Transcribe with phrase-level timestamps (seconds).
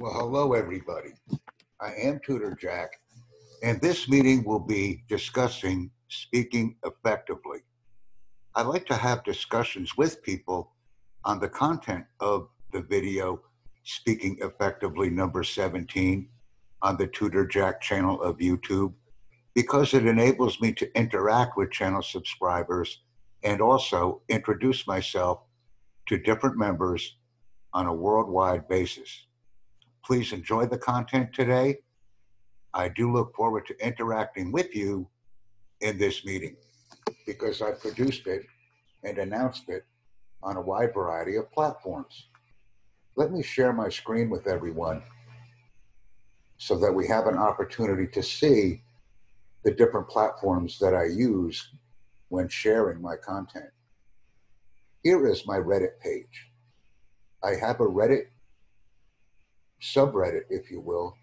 [0.00, 1.10] Well, hello, everybody.
[1.78, 2.88] I am Tutor Jack,
[3.62, 7.58] and this meeting will be discussing speaking effectively.
[8.54, 10.72] I like to have discussions with people
[11.26, 13.42] on the content of the video
[13.84, 16.26] Speaking Effectively number 17
[16.80, 18.94] on the Tutor Jack channel of YouTube
[19.54, 23.02] because it enables me to interact with channel subscribers
[23.44, 25.40] and also introduce myself
[26.06, 27.18] to different members
[27.74, 29.26] on a worldwide basis.
[30.04, 31.78] Please enjoy the content today.
[32.72, 35.08] I do look forward to interacting with you
[35.80, 36.56] in this meeting
[37.26, 38.42] because I produced it
[39.04, 39.84] and announced it
[40.42, 42.28] on a wide variety of platforms.
[43.16, 45.02] Let me share my screen with everyone
[46.58, 48.82] so that we have an opportunity to see
[49.64, 51.70] the different platforms that I use
[52.28, 53.70] when sharing my content.
[55.02, 56.46] Here is my Reddit page.
[57.42, 58.26] I have a Reddit
[59.80, 61.16] subreddit, if you will,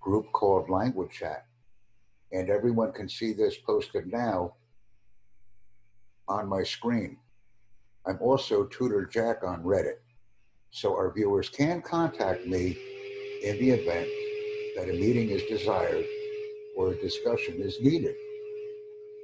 [0.00, 1.46] group called Language Chat.
[2.32, 4.54] And everyone can see this posted now
[6.28, 7.18] on my screen.
[8.06, 9.98] I'm also Tutor Jack on Reddit.
[10.70, 12.76] So our viewers can contact me
[13.42, 14.08] in the event
[14.76, 16.04] that a meeting is desired
[16.76, 18.14] or a discussion is needed.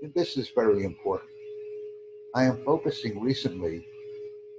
[0.02, 1.30] And this is very important.
[2.34, 3.84] I am focusing recently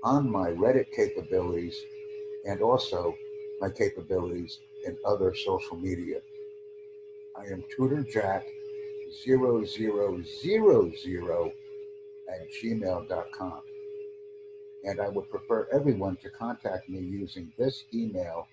[0.03, 1.75] on my Reddit capabilities
[2.45, 3.15] and also
[3.61, 6.19] my capabilities in other social media.
[7.37, 8.43] I am Tutor Jack
[9.23, 9.45] 0000
[12.27, 13.61] at gmail.com.
[14.83, 18.47] And I would prefer everyone to contact me using this email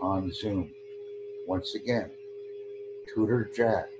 [0.00, 0.72] on Zoom.
[1.46, 2.10] Once again,
[3.14, 3.90] Tutor Jack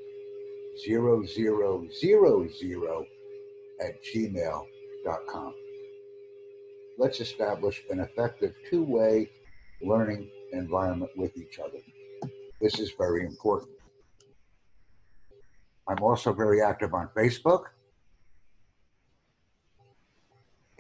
[0.87, 1.91] 0000
[3.81, 5.55] at gmail.com.
[6.97, 9.31] Let's establish an effective two way
[9.83, 11.79] learning environment with each other.
[12.61, 13.71] This is very important.
[15.89, 17.65] I'm also very active on Facebook.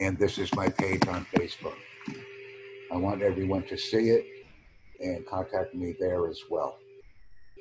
[0.00, 1.76] And this is my page on Facebook.
[2.92, 4.24] I want everyone to see it
[5.00, 6.76] and contact me there as well.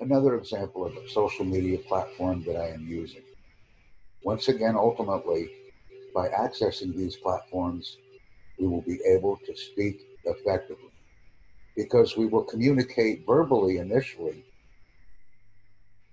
[0.02, 3.24] Another example of a social media platform that I am using.
[4.24, 5.50] Once again, ultimately,
[6.14, 7.98] by accessing these platforms,
[8.60, 10.87] we will be able to speak effectively
[11.78, 14.44] because we will communicate verbally initially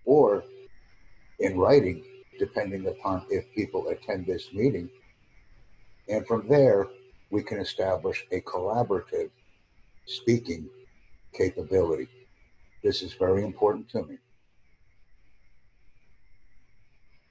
[0.04, 0.44] or
[1.40, 2.04] in writing,
[2.38, 4.90] depending upon if people attend this meeting.
[6.08, 6.86] And from there,
[7.30, 9.30] we can establish a collaborative
[10.06, 10.68] speaking
[11.32, 12.08] capability.
[12.82, 14.18] This is very important to me.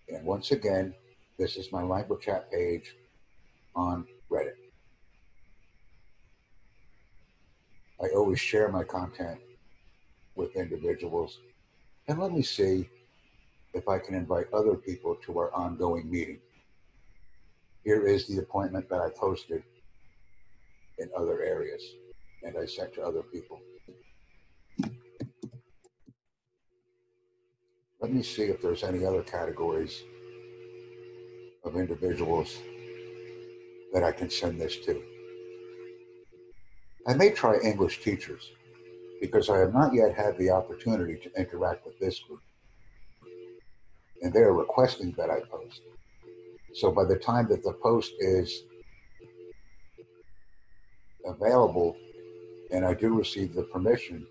[0.09, 0.95] And once again,
[1.37, 2.95] this is my language chat page
[3.75, 4.62] on Reddit.
[8.03, 9.39] I always share my content
[10.35, 11.39] with individuals.
[12.07, 12.89] And let me see
[13.73, 16.39] if I can invite other people to our ongoing meeting.
[17.85, 19.63] Here is the appointment that I posted
[20.99, 21.81] in other areas
[22.43, 23.61] and I sent to other people.
[28.01, 30.03] Let me see if there's any other categories
[31.63, 32.57] of individuals
[33.93, 35.12] that I can send this to.
[37.05, 38.51] I may try English teachers
[39.19, 42.41] because I have not yet had the opportunity to interact with this group.
[44.21, 45.81] And they are requesting that I post.
[46.73, 48.63] So by the time that the post is
[51.25, 51.97] available
[52.71, 54.25] and I do receive the permission,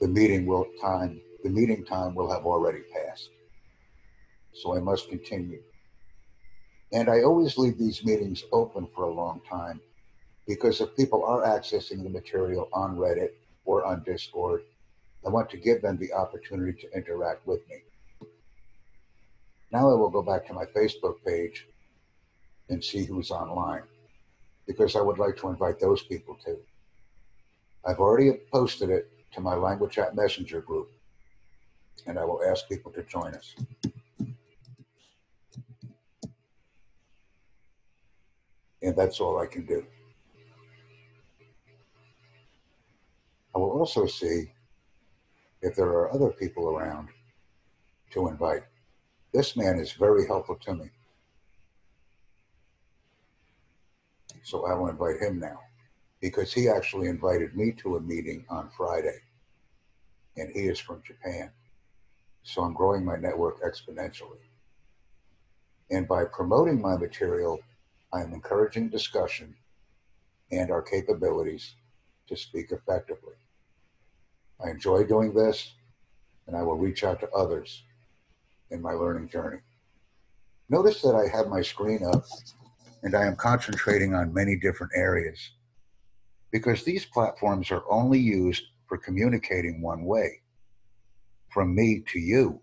[0.00, 3.30] the meeting will time the meeting time will have already passed.
[4.52, 5.62] So I must continue.
[6.92, 9.80] And I always leave these meetings open for a long time
[10.46, 13.30] because if people are accessing the material on Reddit
[13.64, 14.62] or on Discord,
[15.26, 17.82] I want to give them the opportunity to interact with me.
[19.72, 21.66] Now I will go back to my Facebook page
[22.68, 23.82] and see who's online
[24.66, 26.58] because I would like to invite those people too.
[27.84, 30.90] I've already posted it to my Language Chat Messenger group
[32.06, 33.54] and I will ask people to join us.
[38.82, 39.84] And that's all I can do.
[43.54, 44.50] I will also see
[45.62, 47.08] if there are other people around
[48.10, 48.64] to invite.
[49.32, 50.90] This man is very helpful to me.
[54.42, 55.60] So I will invite him now
[56.20, 59.20] because he actually invited me to a meeting on Friday
[60.36, 61.52] and he is from Japan.
[62.42, 64.46] So I'm growing my network exponentially.
[65.92, 67.60] And by promoting my material,
[68.12, 69.54] I am encouraging discussion
[70.50, 71.76] and our capabilities
[72.26, 73.34] to speak effectively.
[74.64, 75.74] I enjoy doing this,
[76.46, 77.82] and I will reach out to others
[78.70, 79.60] in my learning journey.
[80.68, 82.24] Notice that I have my screen up
[83.02, 85.38] and I am concentrating on many different areas
[86.50, 90.40] because these platforms are only used for communicating one way
[91.52, 92.60] from me to you,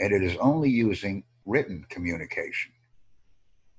[0.00, 2.72] and it is only using written communication.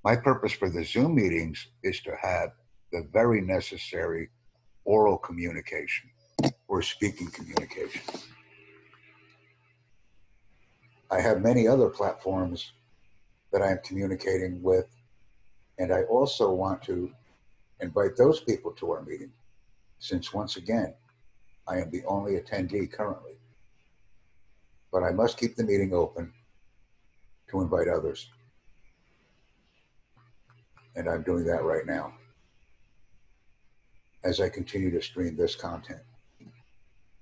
[0.03, 2.49] My purpose for the Zoom meetings is to have
[2.91, 4.29] the very necessary
[4.85, 6.09] oral communication
[6.67, 8.01] or speaking communication.
[11.11, 12.71] I have many other platforms
[13.51, 14.87] that I am communicating with,
[15.77, 17.11] and I also want to
[17.79, 19.31] invite those people to our meeting,
[19.99, 20.93] since once again,
[21.67, 23.37] I am the only attendee currently.
[24.91, 26.33] But I must keep the meeting open
[27.49, 28.29] to invite others.
[30.95, 32.13] And I'm doing that right now
[34.23, 36.01] as I continue to stream this content.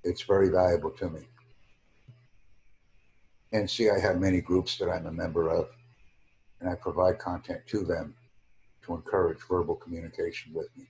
[0.03, 1.21] It's very valuable to me.
[3.51, 5.69] And see, I have many groups that I'm a member of,
[6.59, 8.15] and I provide content to them
[8.83, 10.85] to encourage verbal communication with me.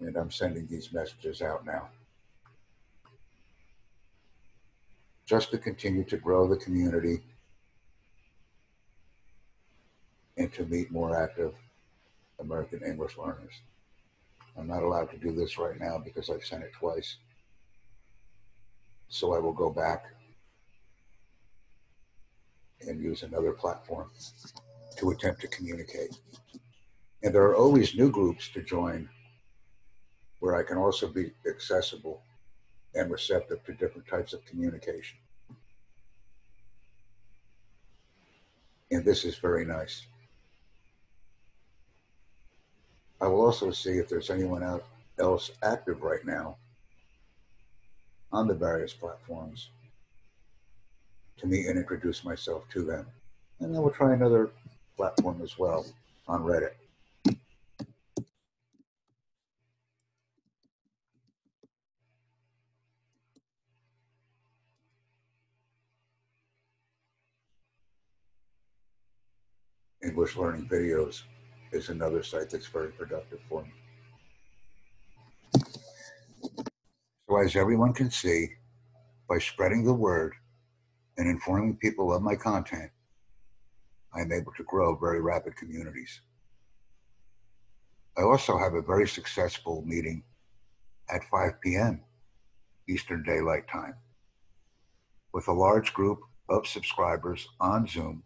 [0.00, 1.88] And I'm sending these messages out now.
[5.26, 7.22] Just to continue to grow the community
[10.36, 11.54] and to meet more active
[12.40, 13.52] American English learners.
[14.56, 17.16] I'm not allowed to do this right now because I've sent it twice.
[19.08, 20.04] So I will go back
[22.80, 24.10] and use another platform
[24.96, 26.18] to attempt to communicate.
[27.22, 29.08] And there are always new groups to join
[30.40, 32.22] where I can also be accessible
[32.94, 35.18] and receptive to different types of communication.
[38.90, 40.06] And this is very nice.
[43.22, 44.64] I will also see if there's anyone
[45.16, 46.56] else active right now
[48.32, 49.70] on the various platforms
[51.38, 53.06] to meet and introduce myself to them.
[53.60, 54.50] And then we'll try another
[54.96, 55.86] platform as well
[56.26, 56.72] on Reddit.
[70.02, 71.22] English learning videos
[71.72, 73.72] is another site that's very productive for me.
[77.28, 78.48] So as everyone can see,
[79.28, 80.34] by spreading the word
[81.16, 82.90] and informing people of my content,
[84.14, 86.20] I am able to grow very rapid communities.
[88.18, 90.22] I also have a very successful meeting
[91.08, 92.02] at 5 p.m.
[92.88, 93.94] Eastern Daylight Time
[95.32, 98.22] with a large group of subscribers on Zoom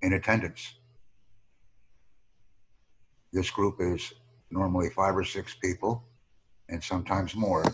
[0.00, 0.74] in attendance.
[3.34, 4.14] This group is
[4.52, 6.04] normally five or six people
[6.68, 7.64] and sometimes more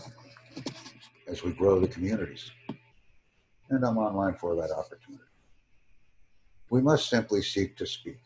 [1.27, 2.49] as we grow the communities.
[3.69, 5.23] And I'm online for that opportunity.
[6.71, 8.17] We must simply seek to speak.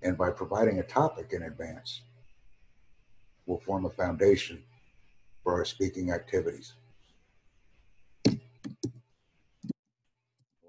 [0.00, 2.00] And by providing a topic in advance,
[3.44, 4.62] we'll form a foundation
[5.42, 6.72] for our speaking activities.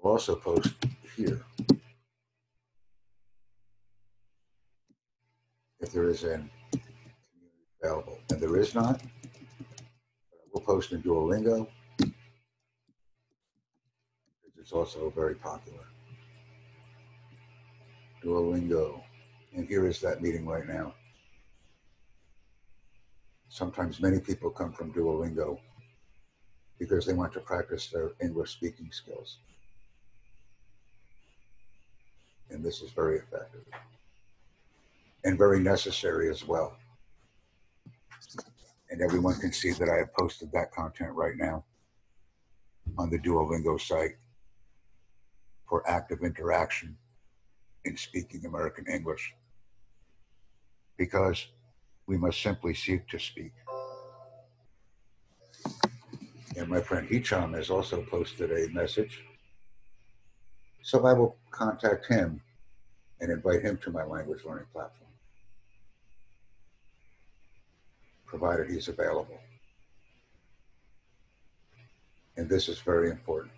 [0.02, 0.74] We'll also post
[1.16, 1.40] here.
[5.82, 6.48] If there is an
[7.82, 8.18] available.
[8.30, 9.02] And there is not.
[10.52, 11.66] We'll post in Duolingo.
[14.56, 15.84] It's also very popular.
[18.24, 19.02] Duolingo.
[19.54, 20.94] And here is that meeting right now.
[23.48, 25.58] Sometimes many people come from Duolingo
[26.78, 29.38] because they want to practice their English speaking skills.
[32.50, 33.64] And this is very effective
[35.24, 36.76] and very necessary as well.
[38.90, 41.64] And everyone can see that I have posted that content right now
[42.98, 44.16] on the Duolingo site
[45.68, 46.96] for active interaction
[47.84, 49.34] in speaking American English
[50.98, 51.46] because
[52.06, 53.52] we must simply seek to speak.
[56.56, 59.24] And my friend Hicham has also posted a message.
[60.82, 62.42] So I will contact him
[63.20, 65.11] and invite him to my language learning platform.
[68.32, 69.38] Provided he's available.
[72.38, 73.52] And this is very important.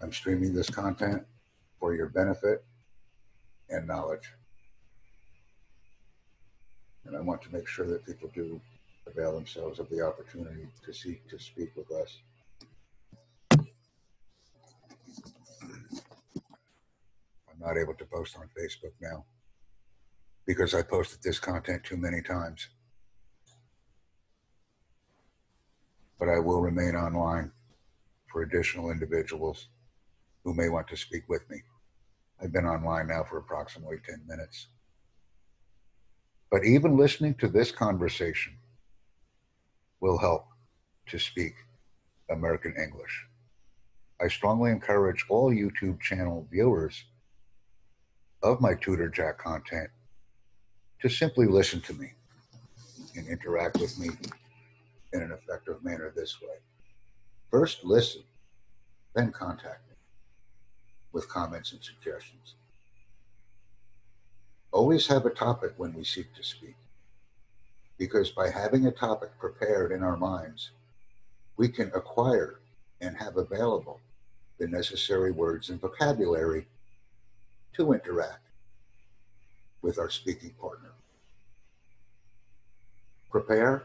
[0.00, 1.24] I'm streaming this content
[1.80, 2.64] for your benefit
[3.70, 4.30] and knowledge.
[7.04, 8.60] And I want to make sure that people do
[9.08, 12.18] avail themselves of the opportunity to seek to speak with us.
[17.62, 19.24] Not able to post on Facebook now
[20.46, 22.68] because I posted this content too many times.
[26.18, 27.52] But I will remain online
[28.30, 29.68] for additional individuals
[30.44, 31.62] who may want to speak with me.
[32.42, 34.66] I've been online now for approximately 10 minutes.
[36.50, 38.54] But even listening to this conversation
[40.00, 40.46] will help
[41.06, 41.54] to speak
[42.30, 43.26] American English.
[44.20, 47.04] I strongly encourage all YouTube channel viewers
[48.42, 49.90] of my Tutor Jack content
[51.00, 52.12] to simply listen to me
[53.16, 54.10] and interact with me
[55.12, 56.56] in an effective manner this way.
[57.50, 58.22] First, listen,
[59.14, 59.96] then contact me
[61.12, 62.54] with comments and suggestions.
[64.72, 66.76] Always have a topic when we seek to speak,
[67.98, 70.70] because by having a topic prepared in our minds,
[71.58, 72.60] we can acquire
[73.00, 74.00] and have available
[74.58, 76.66] the necessary words and vocabulary
[77.76, 78.48] to interact
[79.80, 80.92] with our speaking partner.
[83.30, 83.84] Prepare,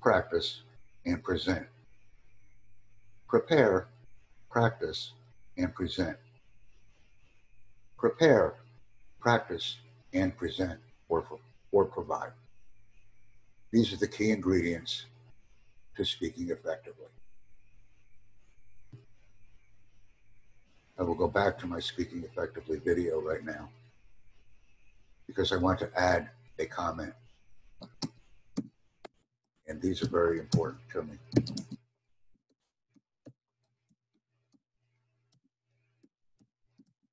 [0.00, 0.62] practice,
[1.04, 1.66] and present.
[3.28, 3.88] Prepare,
[4.50, 5.12] practice,
[5.56, 6.16] and present.
[7.98, 8.54] Prepare,
[9.20, 9.76] practice,
[10.12, 10.78] and present
[11.08, 11.26] or,
[11.72, 12.32] or provide.
[13.72, 15.06] These are the key ingredients
[15.96, 17.06] to speaking effectively.
[20.98, 23.68] I will go back to my speaking effectively video right now
[25.26, 27.12] because I want to add a comment.
[29.66, 31.18] And these are very important to me.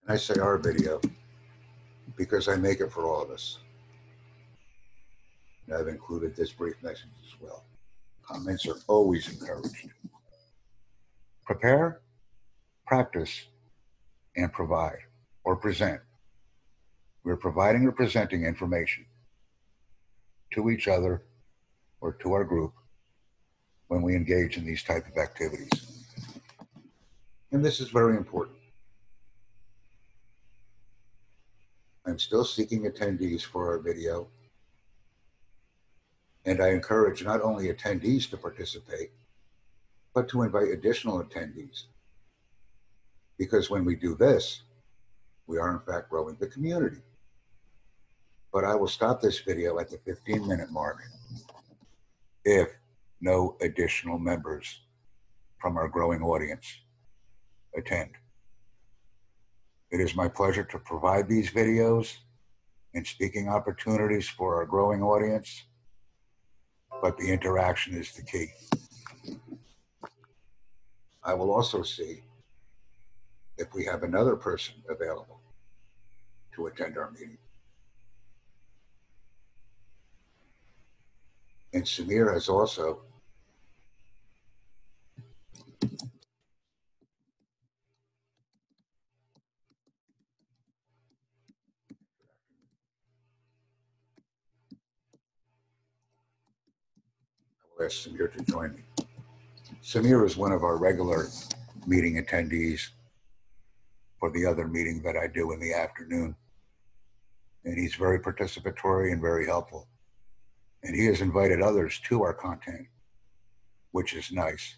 [0.04, 1.02] And I say our video
[2.16, 3.60] because I make it for all of us.
[5.68, 7.66] And I've included this brief message as well.
[8.22, 9.90] Comments are always encouraged.
[11.46, 12.02] Prepare,
[12.86, 13.48] practice,
[14.36, 15.00] and provide
[15.44, 16.02] or present.
[17.24, 19.06] We're providing or presenting information
[20.54, 21.24] to each other
[22.02, 22.74] or to our group
[23.88, 26.10] when we engage in these type of activities.
[27.52, 28.58] And this is very important.
[32.06, 34.28] I'm still seeking attendees for our video.
[36.46, 39.12] And I encourage not only attendees to participate,
[40.14, 41.84] but to invite additional attendees
[43.44, 44.62] because when we do this,
[45.48, 47.02] we are in fact growing the community.
[48.54, 51.02] But I will stop this video at the 15 minute mark
[52.46, 52.70] if
[53.20, 54.80] no additional members
[55.60, 56.66] from our growing audience
[57.76, 58.12] attend.
[59.92, 62.18] It is my pleasure to provide these videos
[62.94, 65.64] and speaking opportunities for our growing audience,
[67.02, 68.48] but the interaction is the key.
[71.24, 72.24] I will also see
[73.64, 75.40] if we have another person available
[76.54, 77.38] to attend our meeting.
[81.74, 83.00] And Samir has also
[85.82, 85.88] I
[97.80, 98.84] will ask Samir to join me.
[99.82, 101.28] Samir is one of our regular
[101.88, 102.90] meeting attendees
[104.24, 106.34] for the other meeting that I do in the afternoon.
[107.66, 109.90] And he's very participatory and very helpful.
[110.82, 112.88] And he has invited others to our content,
[113.92, 114.78] which is nice.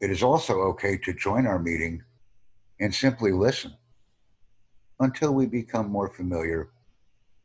[0.00, 2.02] It is also okay to join our meeting
[2.80, 3.74] and simply listen
[5.00, 6.70] until we become more familiar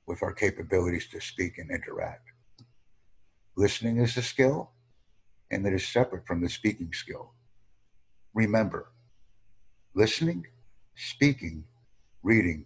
[0.08, 2.30] with our capabilities to speak and interact.
[3.58, 4.72] Listening is a skill,
[5.52, 7.34] and it is separate from the speaking skill.
[8.34, 8.94] Remember,
[9.94, 10.46] listening
[10.96, 11.64] speaking,
[12.24, 12.66] reading,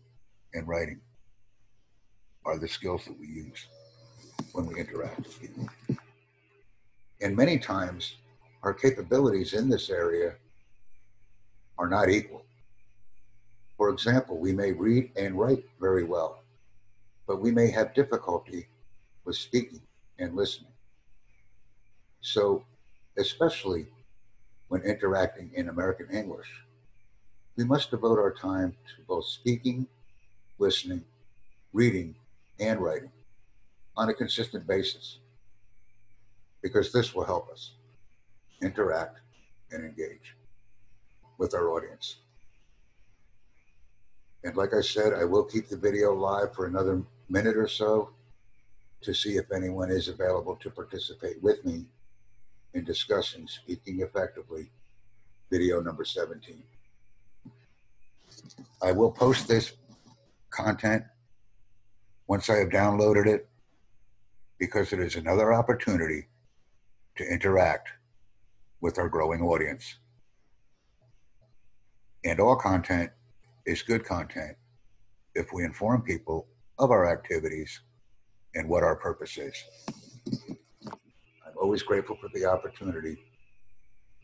[0.54, 1.00] and writing
[2.46, 3.68] are the skills that we use
[4.54, 5.70] when we interact with people.
[7.22, 8.16] And many times,
[8.64, 10.36] our capabilities in this area
[11.78, 12.46] are not equal.
[13.78, 16.44] For example, we may read and write very well,
[17.28, 18.68] but we may have difficulty
[19.26, 19.82] with speaking
[20.18, 20.72] and listening.
[22.22, 22.66] So,
[23.18, 23.88] especially
[24.68, 26.50] when interacting in American English,
[27.58, 29.88] we must devote our time to both speaking,
[30.58, 31.04] listening,
[31.74, 32.16] reading,
[32.60, 33.12] and writing
[33.98, 35.20] on a consistent basis
[36.62, 37.72] because this will help us
[38.62, 39.20] interact
[39.72, 40.36] and engage
[41.38, 42.18] with our audience.
[44.44, 48.12] And like I said, I will keep the video live for another minute or so
[49.02, 51.86] to see if anyone is available to participate with me
[52.74, 54.70] in discussing speaking effectively
[55.50, 56.62] video number 17.
[58.82, 59.74] I will post this
[60.50, 61.04] content
[62.28, 63.50] once I have downloaded it
[64.60, 66.28] because it is another opportunity
[67.16, 67.90] to interact
[68.82, 69.98] with our growing audience.
[72.24, 73.12] And all content
[73.66, 74.58] is good content
[75.36, 77.82] if we inform people of our activities
[78.56, 79.56] and what our purpose is.
[80.28, 83.18] I'm always grateful for the opportunity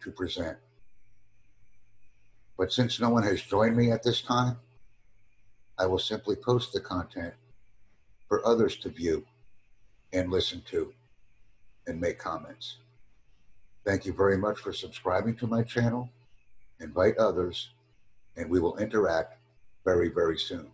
[0.04, 0.58] to present.
[2.58, 4.58] But since no one has joined me at this time,
[5.78, 7.34] I will simply post the content
[8.28, 9.26] for others to view
[10.14, 10.94] and listen to
[11.88, 12.78] and make comments.
[13.86, 16.10] Thank you very much for subscribing to my channel.
[16.80, 17.70] Invite others,
[18.36, 19.38] and we will interact
[19.84, 20.72] very, very soon.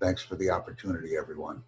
[0.00, 1.62] Thanks for the opportunity, everyone.